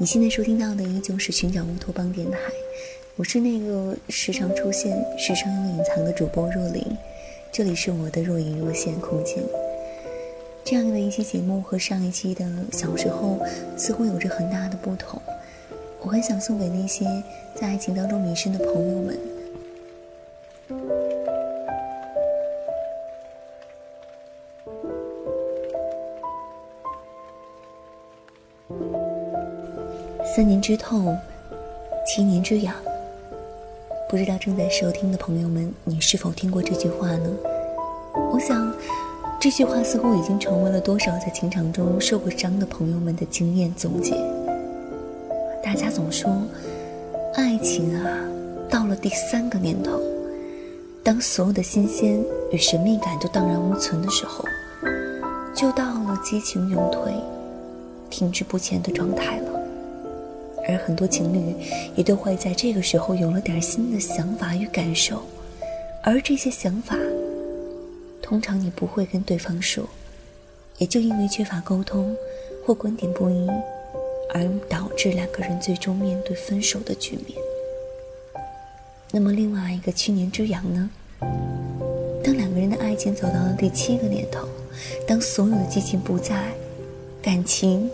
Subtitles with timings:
[0.00, 2.38] 你现在收听到的依旧是寻找乌托邦电台，
[3.16, 6.82] 我是那个时常出现、时常有隐藏的主播若琳，
[7.52, 9.44] 这里是我的若隐若现空间。
[10.64, 13.38] 这样的一期节目和上一期的小时候
[13.76, 15.20] 似乎有着很大的不同，
[16.00, 17.04] 我很想送给那些
[17.54, 19.18] 在爱情当中迷失的朋友们。
[30.36, 31.18] 三年之痛，
[32.06, 32.72] 七年之痒。
[34.08, 37.28] 不知道正在收听的朋友们，你是否听过这句话呢？
[38.32, 38.72] 我想，
[39.40, 44.14] 这句话似乎已经成为了多少在情场中受过伤的朋友们的经验总结。
[45.64, 46.30] 大家总说，
[47.34, 48.06] 爱情啊，
[48.70, 50.00] 到了第三个年头，
[51.02, 54.44] 当所有的新鲜与神秘感都荡然无存的时候，
[55.52, 57.12] 就到了激情永退、
[58.08, 59.49] 停滞不前的状态了。
[60.68, 61.54] 而很多情侣
[61.96, 65.22] 也都会在这个时候有了点新的想法与感受，
[66.02, 66.96] 而这些想法，
[68.22, 69.84] 通常你不会跟对方说，
[70.78, 72.16] 也就因为缺乏沟通
[72.64, 73.48] 或观点不一，
[74.32, 77.36] 而导致两个人最终面对分手的局面。
[79.10, 80.90] 那么另外一个七年之痒呢？
[82.22, 84.46] 当两个人的爱情走到了第七个年头，
[85.08, 86.52] 当所有的激情不在，
[87.20, 87.90] 感情。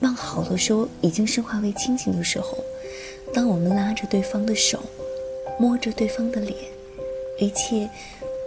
[0.00, 2.58] 往好的说，已经升华为亲情的时候，
[3.32, 4.78] 当我们拉着对方的手，
[5.58, 6.54] 摸着对方的脸，
[7.38, 7.88] 一切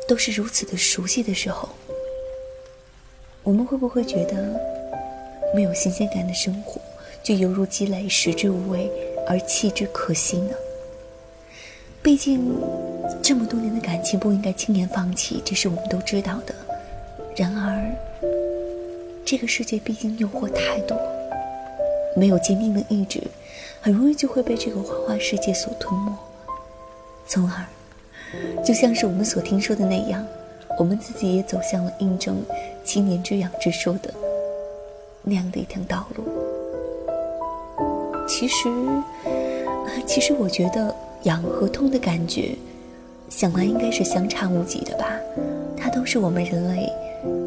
[0.07, 1.69] 都是如此的熟悉的时候，
[3.43, 4.59] 我们会不会觉得
[5.55, 6.79] 没有新鲜感的生活
[7.23, 8.89] 就犹如积累，食之无味
[9.27, 10.53] 而弃之可惜呢？
[12.01, 12.55] 毕竟
[13.21, 16.55] 这么多年的感情不应该轻言放弃，这是我们都知道的。
[17.35, 17.91] 然而，
[19.25, 20.97] 这个世界毕竟诱惑太多。
[22.19, 23.23] 没有坚定的意志，
[23.79, 26.11] 很容易就会被这个花花世界所吞没，
[27.25, 27.65] 从而，
[28.61, 30.27] 就像是我们所听说的那样，
[30.77, 32.43] 我们自己也走向了印证
[32.83, 34.13] “七年之痒”之说的
[35.23, 36.25] 那样的一条道路。
[38.27, 38.67] 其实，
[40.05, 40.93] 其实我觉得
[41.23, 42.53] 痒和痛的感觉，
[43.29, 45.17] 想来应该是相差无几的吧，
[45.77, 46.91] 它都是我们人类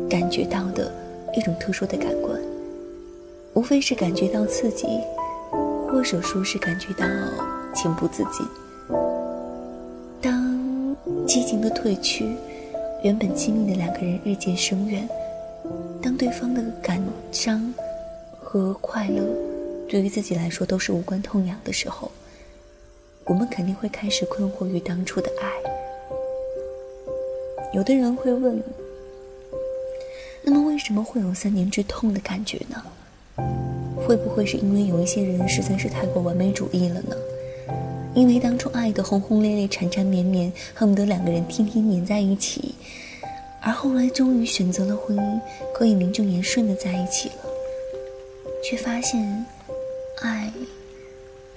[0.09, 0.91] 感觉到的
[1.37, 2.32] 一种特殊的感官。
[3.55, 4.87] 无非是感觉到刺激，
[5.89, 7.07] 或者说是感觉到
[7.75, 8.47] 情不自禁。
[10.21, 10.97] 当
[11.27, 12.35] 激情的褪去，
[13.03, 15.07] 原本亲密的两个人日渐生远，
[16.01, 17.73] 当对方的感伤
[18.41, 19.23] 和快乐
[19.89, 22.11] 对于自己来说都是无关痛痒的时候，
[23.25, 25.53] 我们肯定会开始困惑于当初的爱。
[27.75, 28.63] 有的人会问：
[30.43, 32.83] 那么为什么会有三年之痛的感觉呢？
[34.13, 37.17] 会不会是因为有一些人实在是太过完美主义了呢？
[38.15, 42.75] 因为当初爱的轰轰烈烈、缠缠绵绵，恨不得两个人天天黏在一起，
[43.63, 45.41] 而后来终于选择了婚姻，
[45.73, 47.45] 可以名正言顺的在一起了，
[48.63, 49.47] 却发现，
[50.21, 50.53] 爱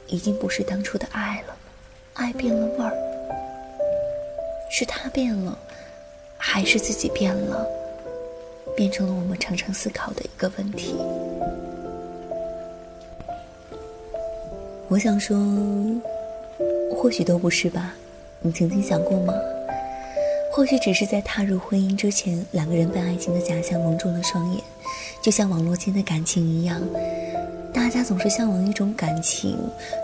[0.07, 1.57] 已经不是当初的爱了，
[2.13, 2.93] 爱变了味儿，
[4.72, 5.59] 是他变了，
[6.37, 7.67] 还是自己变了，
[8.77, 10.95] 变成了我们常常思考的一个问题。
[14.88, 15.35] 我想说，
[16.96, 17.96] 或许都不是吧？
[18.40, 19.34] 你曾经想过吗？
[20.51, 24.62] 或许只是在踏入婚姻之前，两个人被爱情的假象蒙住了双眼，
[25.23, 26.79] 就像网络间的感情一样，
[27.73, 29.57] 大家总是向往一种感情、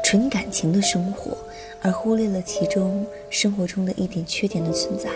[0.04, 1.38] 纯感情的生活，
[1.84, 5.10] 而忽略了其中生活中的一点缺点的存在。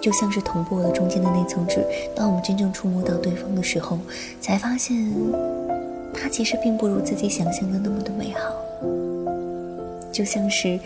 [0.00, 1.84] 就像是捅破了中间的那层纸，
[2.14, 3.98] 当我们真正触摸到对方的时候，
[4.40, 5.12] 才发现。
[6.16, 8.54] 它其实并不如自己想象的那么的美好，
[10.10, 10.78] 就像是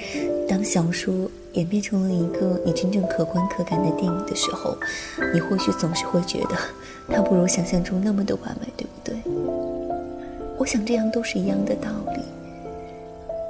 [0.47, 4.77] 当小说演变成了一个你真正可观可感的电影的时候，
[5.33, 6.57] 你或许总是会觉得
[7.09, 9.17] 它不如想象中那么的完美，对不对？
[10.59, 12.21] 我想这样都是一样的道理。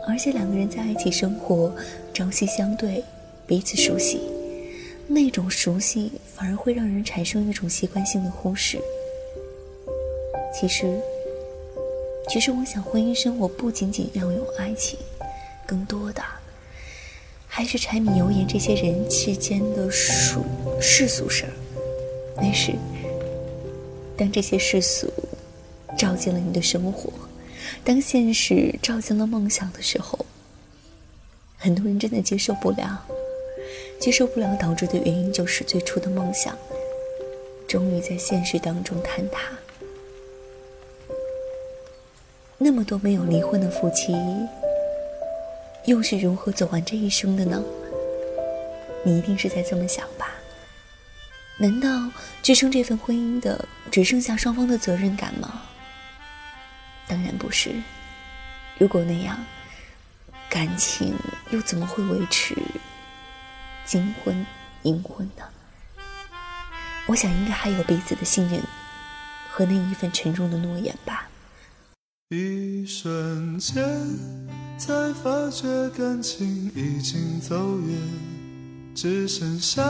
[0.07, 1.73] 而且两个人在一起生活，
[2.15, 3.03] 朝夕相对，
[3.47, 4.21] 彼此熟悉，
[5.09, 8.79] 那种熟悉反而会让人产生一种习惯性的忽视。
[10.55, 11.01] 其实。
[12.29, 14.99] 其实，我想，婚姻生活不仅仅要有爱情，
[15.67, 16.23] 更多的
[17.49, 20.45] 还是柴米油盐这些人世间的俗
[20.81, 21.53] 世俗事儿。
[22.37, 22.73] 那是
[24.17, 25.13] 当这些世俗
[25.99, 27.13] 照进了你的生活，
[27.83, 30.25] 当现实照进了梦想的时候，
[31.59, 33.05] 很多人真的接受不了。
[33.99, 36.57] 接受不了导致的原因，就是最初的梦想，
[37.69, 39.41] 终于在现实当中坍塌。
[42.63, 44.15] 那么多没有离婚的夫妻，
[45.87, 47.59] 又是如何走完这一生的呢？
[49.03, 50.27] 你一定是在这么想吧？
[51.59, 51.89] 难道
[52.43, 55.63] 支撑这份婚姻的只剩下双方的责任感吗？
[57.09, 57.71] 当然不是。
[58.77, 59.43] 如果那样，
[60.51, 61.15] 感情
[61.53, 62.55] 又怎么会维持
[63.87, 64.47] 金婚
[64.83, 65.45] 银婚呢？
[67.07, 68.61] 我想应该还有彼此的信任
[69.49, 71.27] 和那一份沉重的诺言吧。
[72.33, 73.83] 一瞬间，
[74.79, 77.99] 才发觉感情已经走远，
[78.95, 79.83] 只剩下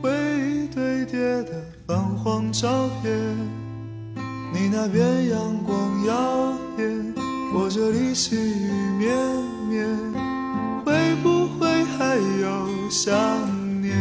[0.00, 3.12] 回忆堆叠的泛黄照片。
[4.54, 7.12] 你那边阳光耀眼，
[7.52, 9.12] 我这里细雨绵
[9.68, 9.84] 绵，
[10.84, 13.12] 会不会还有想
[13.82, 13.96] 念？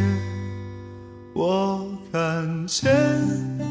[1.33, 3.70] 我看见。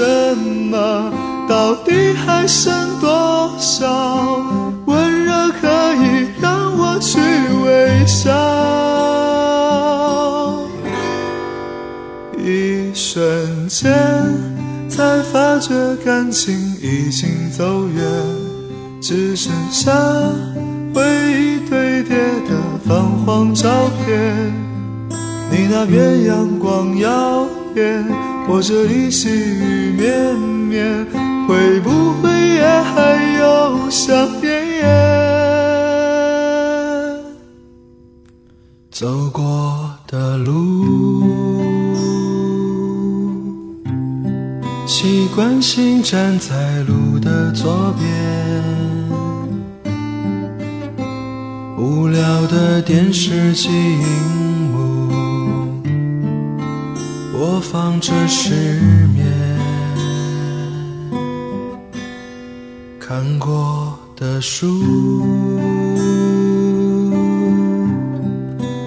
[0.00, 1.12] 什么？
[1.46, 4.40] 到底还剩多少
[4.86, 7.18] 温热可以让我去
[7.64, 8.30] 微笑？
[12.38, 13.92] 一瞬间
[14.88, 18.02] 才发觉感情已经走远，
[19.02, 19.92] 只剩下
[20.94, 22.16] 回忆堆叠
[22.48, 22.56] 的
[22.88, 24.34] 泛黄照片。
[25.50, 28.29] 你那边阳光耀眼。
[28.52, 31.06] 我这里细雨绵绵，
[31.46, 34.12] 会不会也还有想
[34.42, 34.50] 念？
[38.90, 41.24] 走过的路，
[44.84, 48.04] 习惯性站在路的左边，
[51.78, 53.70] 无聊的电视机
[57.40, 58.50] 播放着失
[59.14, 59.26] 眠，
[62.98, 64.66] 看过的书，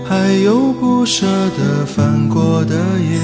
[0.07, 1.25] 还有不舍
[1.57, 3.19] 得翻过的页，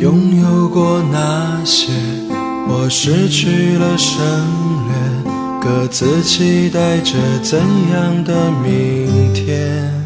[0.00, 1.92] 拥有过那些，
[2.66, 4.24] 或失去了省
[4.88, 5.30] 略，
[5.60, 7.12] 各自期待着
[7.42, 7.60] 怎
[7.92, 10.05] 样的明天。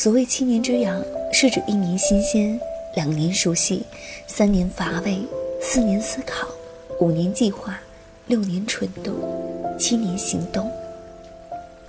[0.00, 1.02] 所谓七年之痒，
[1.32, 2.56] 是指一年新鲜，
[2.94, 3.82] 两年熟悉，
[4.28, 5.18] 三年乏味，
[5.60, 6.46] 四年思考，
[7.00, 7.80] 五年计划，
[8.28, 9.12] 六年蠢动，
[9.76, 10.70] 七年行动。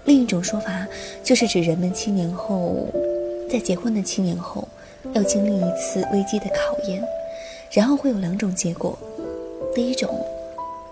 [0.05, 0.87] 另一种说法，
[1.23, 2.87] 就是指人们七年后，
[3.47, 4.67] 在结婚的七年后，
[5.13, 7.07] 要经历一次危机的考验，
[7.69, 8.97] 然后会有两种结果：
[9.75, 10.09] 第一种，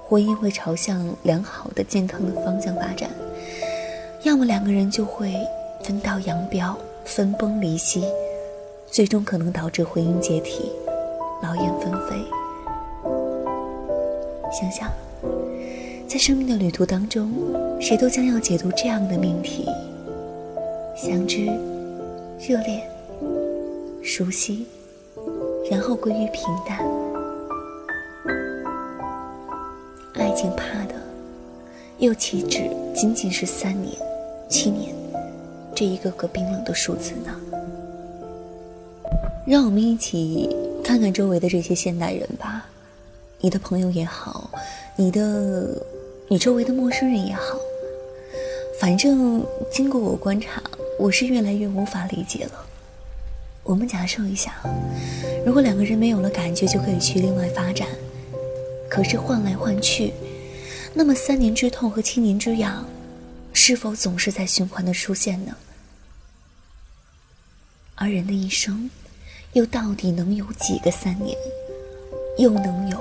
[0.08, 3.10] 婚姻会朝向良好的、健康的方向发展；
[4.22, 5.34] 要么两个人就会
[5.82, 6.78] 分道扬镳。
[7.08, 8.04] 分崩离析，
[8.92, 10.70] 最终可能导致婚姻解体、
[11.42, 12.16] 劳燕分飞。
[14.52, 14.92] 想想，
[16.06, 17.32] 在生命的旅途当中，
[17.80, 19.66] 谁都将要解读这样的命题：
[20.96, 21.46] 相知、
[22.46, 22.86] 热恋、
[24.04, 24.68] 熟悉，
[25.72, 26.86] 然后归于平淡。
[30.16, 30.96] 爱情怕的，
[32.00, 33.96] 又岂止仅仅是三年、
[34.50, 34.94] 七年
[35.78, 37.40] 这一个个冰冷的数字呢？
[39.46, 40.50] 让我们一起
[40.84, 42.66] 看看周围的这些现代人吧，
[43.40, 44.50] 你的朋友也好，
[44.96, 45.80] 你的
[46.30, 47.60] 你周围的陌生人也好，
[48.82, 50.64] 反正经过我观察，
[50.98, 52.66] 我是越来越无法理解了。
[53.62, 54.56] 我们假设一下，
[55.46, 57.88] 如果两个人没有了感觉就可以去另外发展，
[58.90, 60.12] 可是换来换去，
[60.96, 62.84] 那么三年之痛和七年之痒，
[63.54, 65.56] 是否总是在循环的出现呢？
[68.00, 68.90] 而人的一生，
[69.54, 71.36] 又到底能有几个三年，
[72.38, 72.98] 又能有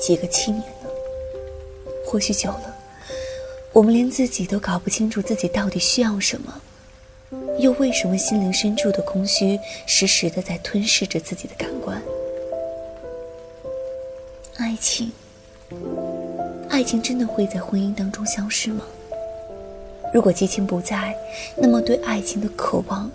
[0.00, 0.88] 几个七年呢？
[2.06, 2.74] 或许久了，
[3.74, 6.62] 我们连自己都搞不清楚自己到底需要什么。
[7.58, 12.00] 又为什么心灵深处的空虚时时的在吞噬着自己的感官？
[14.56, 15.12] 爱情，
[16.70, 18.82] 爱情真的会在婚姻当中消失吗？
[20.14, 21.14] 如果激情不在，
[21.54, 23.10] 那么对爱情的渴望，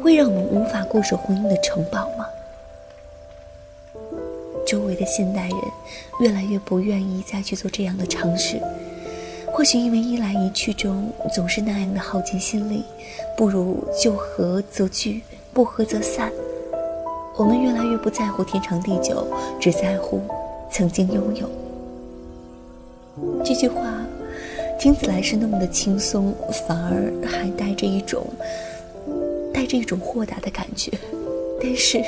[0.00, 2.26] 会让我们无法固守婚姻的城堡吗？
[4.66, 5.58] 周围的现代人，
[6.20, 8.60] 越来越不愿意再去做这样的尝试。
[9.52, 12.84] 或许因为一来一去中总是那样的耗尽心力，
[13.36, 16.30] 不如就合则聚，不合则散。
[17.36, 19.26] 我们越来越不在乎天长地久，
[19.60, 20.20] 只在乎
[20.70, 21.50] 曾经拥有。
[23.44, 23.82] 这句话
[24.78, 26.32] 听起来是那么的轻松，
[26.68, 28.24] 反而还带着一种
[29.70, 30.90] 着一种豁达的感觉。
[31.62, 32.02] 但是，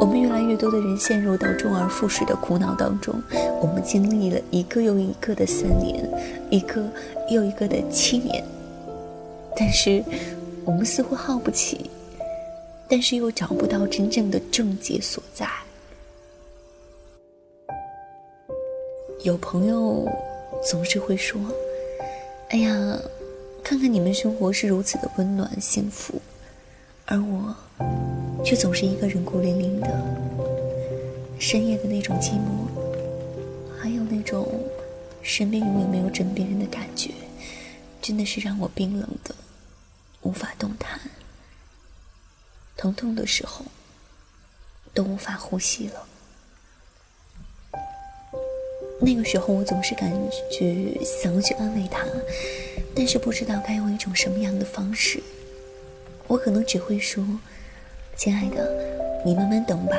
[0.00, 3.14] 我们越来越多的人陷入到周而复始的苦恼当中。
[3.62, 6.10] 我们经历了一个又一个的三年，
[6.50, 6.84] 一个
[7.30, 8.44] 又一个的七年，
[9.56, 10.02] 但是
[10.64, 11.88] 我们似乎耗不起，
[12.88, 15.46] 但是又找不到真正的症结所在。
[19.22, 20.08] 有朋友
[20.68, 21.40] 总是会说
[22.50, 22.98] ：“哎呀，
[23.62, 26.20] 看看你们生活是如此的温暖幸福，
[27.10, 27.54] 而我……”
[28.42, 29.88] 却总是一个人孤零零的，
[31.38, 32.66] 深夜的那种寂寞，
[33.78, 34.48] 还有那种
[35.20, 37.12] 身边永远没有枕边人的感觉，
[38.00, 39.34] 真的是让我冰冷的
[40.22, 40.98] 无法动弹。
[42.78, 43.62] 疼痛的时候
[44.94, 46.06] 都无法呼吸了。
[49.02, 50.10] 那个时候我总是感
[50.50, 52.06] 觉想要去安慰他，
[52.96, 55.22] 但是不知道该用一种什么样的方式。
[56.30, 57.24] 我可能只会说。
[58.16, 58.70] 亲爱的，
[59.24, 59.96] 你慢慢等吧，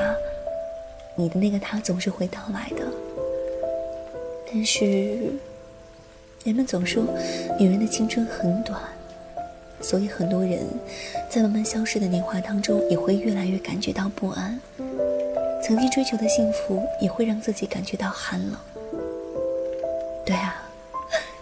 [1.15, 2.85] 你的那个他总是会到来的。
[4.47, 4.85] 但是，
[6.43, 7.03] 人们总说
[7.59, 8.79] 女人的青春很短，
[9.81, 10.59] 所以很多人
[11.29, 14.59] 在慢慢消失的年华当中，也会越来越感觉到不安。
[15.63, 18.59] 曾经追求的幸福，也会让自己感觉到寒冷。
[20.23, 20.63] 对啊，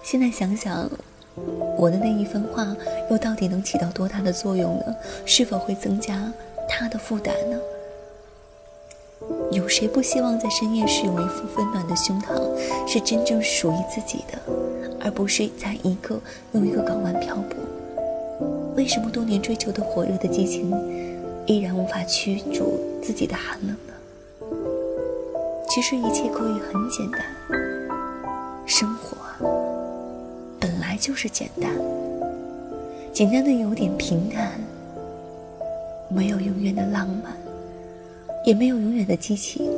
[0.02, 0.90] 现在想想，
[1.78, 2.76] 我的那一番话，
[3.10, 4.96] 又到底能起到多大的作用呢？
[5.26, 6.32] 是否会增加？
[6.68, 7.58] 他的负担呢？
[9.52, 12.40] 有谁不希望在深夜时有一副温暖的胸膛，
[12.88, 14.38] 是真正属于自己的，
[15.00, 16.20] 而不是在一个
[16.52, 17.58] 又一个港湾漂泊？
[18.76, 20.72] 为什么多年追求的火热的激情，
[21.46, 23.94] 依然无法驱逐自己的寒冷呢？
[25.70, 27.22] 其实一切可以很简单，
[28.66, 29.18] 生活
[31.00, 31.72] 就是简单，
[33.14, 34.52] 简单的有点平淡。
[36.12, 37.38] 没有永远的浪漫，
[38.44, 39.70] 也没有永远的激情。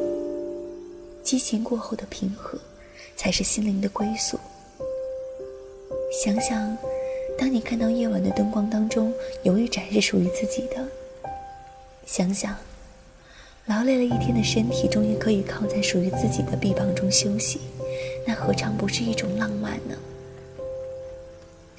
[1.24, 2.58] 激情过后的平和，
[3.16, 4.40] 才是心灵的归宿。
[6.24, 6.78] 想想，
[7.38, 9.14] 当你看到夜晚的灯光当中
[9.44, 10.82] 有一盏是属于自己的；
[12.06, 12.56] 想想，
[13.66, 17.60] 劳累了一天的身体终于可以靠在属于自己的臂膀中休息，
[18.26, 19.96] 那何尝不是一种浪漫呢？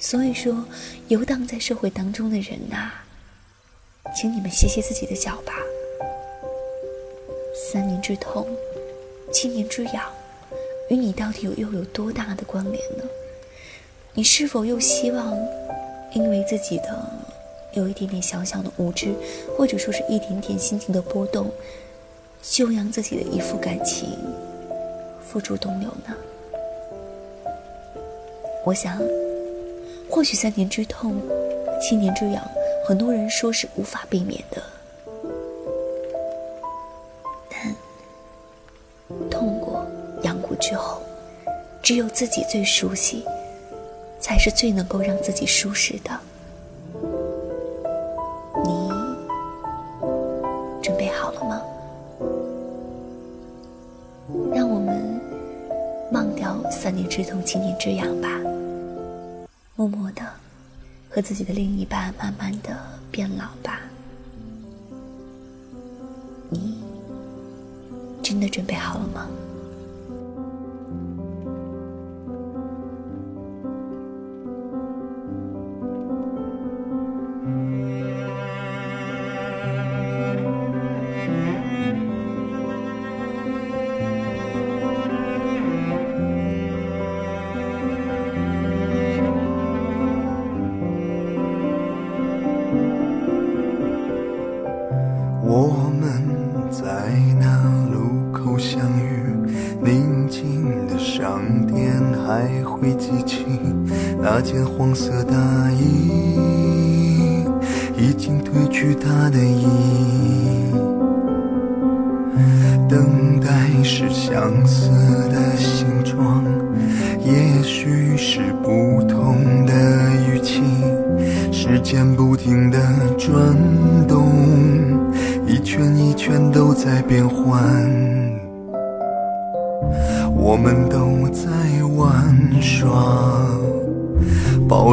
[0.03, 0.53] 所以说，
[1.07, 2.91] 游荡在社会当中的人呐。
[4.13, 5.53] 请你们歇歇自己的脚吧。
[7.55, 8.45] 三年之痛，
[9.31, 10.03] 七年之痒，
[10.89, 13.05] 与你到底有又有多大的关联呢？
[14.13, 15.33] 你是否又希望，
[16.13, 17.09] 因为自己的
[17.71, 19.15] 有一点点小小的无知，
[19.57, 21.49] 或者说是一点点心情的波动，
[22.41, 24.09] 就让自己的一副感情
[25.25, 26.13] 付诸东流呢？
[28.65, 29.01] 我想，
[30.13, 31.19] 或许三年之痛，
[31.81, 32.47] 七年之痒，
[32.87, 34.61] 很多人说是无法避免的。
[37.49, 39.83] 但痛过、
[40.21, 41.01] 痒过之后，
[41.81, 43.25] 只有自己最熟悉，
[44.19, 46.11] 才是最能够让自己舒适的。
[48.63, 48.91] 你
[50.83, 51.59] 准备好了吗？
[54.53, 55.19] 让我们
[56.11, 58.42] 忘掉三年之痛，七年之痒吧。
[61.13, 62.75] 和自己的另一半慢慢的
[63.11, 63.92] 变老吧。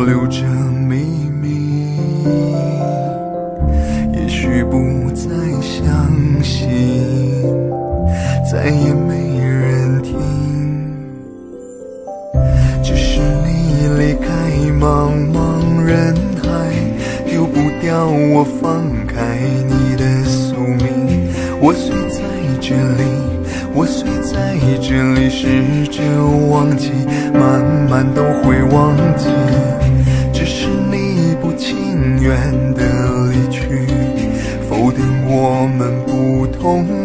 [0.04, 0.42] 留着
[0.88, 0.96] 秘
[1.42, 1.96] 密，
[4.14, 5.28] 也许不再
[5.60, 6.68] 相信，
[8.50, 10.16] 再也没人听。
[12.82, 14.28] 只是你离开
[14.78, 16.48] 茫茫人海，
[17.26, 19.38] 丢不掉我，放开
[19.68, 21.28] 你的宿命。
[21.60, 22.22] 我虽在
[22.60, 23.04] 这里，
[23.74, 26.02] 我虽在这里，试着
[26.50, 26.90] 忘记，
[27.34, 29.28] 慢慢都会忘记。
[32.30, 32.84] 远的
[33.32, 33.88] 离去，
[34.68, 36.99] 否定我们不同。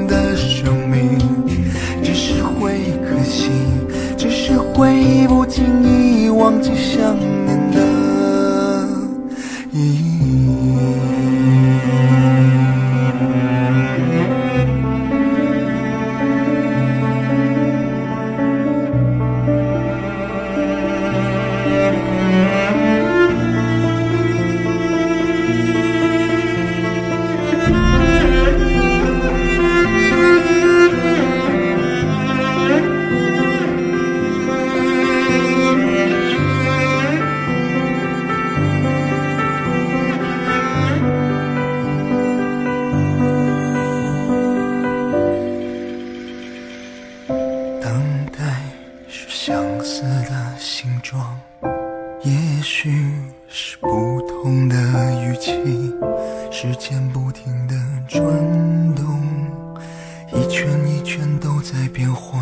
[61.16, 62.42] 全都在变换，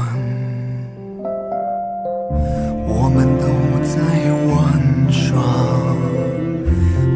[2.88, 3.46] 我们都
[3.86, 4.02] 在
[4.50, 4.52] 玩
[5.12, 5.38] 耍，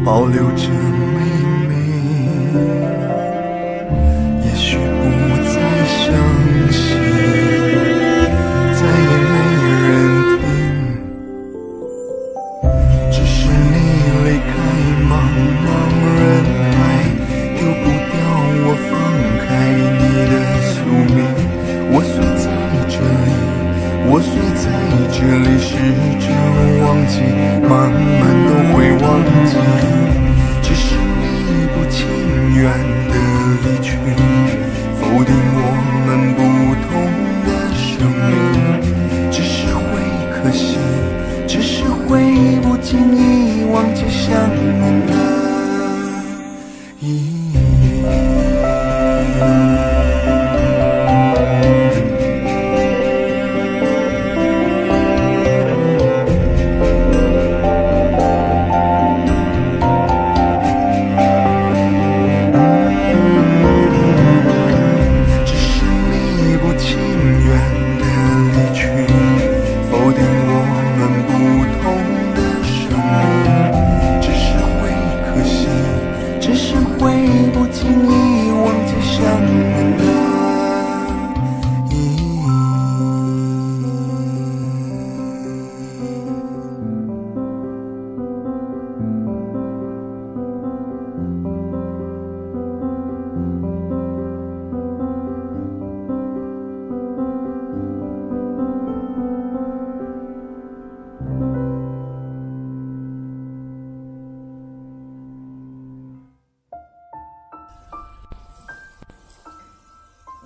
[0.04, 1.18] 保留着秘
[1.66, 1.74] 密。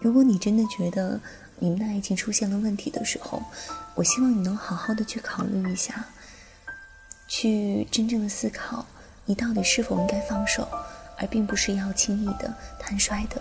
[0.03, 1.21] 如果你真的觉得
[1.61, 3.41] 你们的爱情出现了问题的时候，
[3.95, 6.05] 我希望你能好好的去考虑一下，
[7.29, 8.85] 去真正的思考，
[9.25, 10.67] 你到底是否应该放手，
[11.17, 13.41] 而并不是要轻易的、坦率的，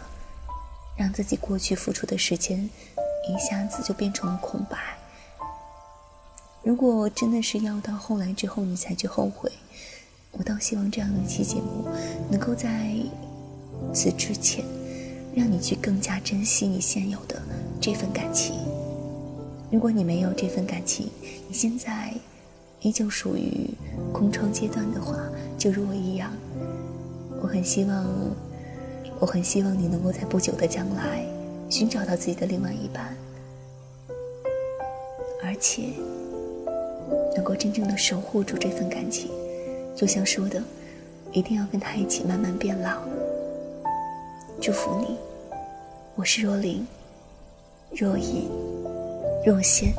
[0.96, 2.70] 让自己过去付出的时间
[3.28, 4.78] 一下子就变成了空白。
[6.62, 9.52] 如果真的是要到后来之后你才去后悔，
[10.34, 11.90] 我倒希望这样的一期节目
[12.30, 12.96] 能够在
[13.96, 14.64] 此之前，
[15.34, 17.42] 让你去更加珍惜你现有的
[17.80, 18.56] 这份感情。
[19.72, 21.10] 如果你没有这份感情，
[21.48, 22.14] 你现在
[22.82, 23.70] 依旧属于
[24.12, 25.18] 空窗阶段的话，
[25.58, 26.32] 就如我一样，
[27.42, 28.06] 我很希望，
[29.20, 31.26] 我很希望你能够在不久的将来
[31.70, 33.16] 寻找到自己的另外一半，
[35.44, 35.90] 而且。
[37.34, 39.32] 能够真正的守护住这份感情，
[39.96, 40.62] 就像说的，
[41.32, 43.02] 一定要跟他一起慢慢变老。
[44.62, 45.18] 祝福你，
[46.14, 46.86] 我是若琳，
[47.96, 48.48] 若隐，
[49.44, 49.92] 若现。